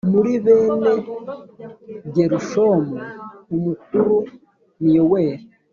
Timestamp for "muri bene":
0.11-0.91